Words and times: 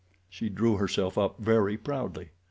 She 0.31 0.49
drew 0.49 0.77
herself 0.77 1.15
up 1.15 1.37
very 1.37 1.77
proudly. 1.77 2.31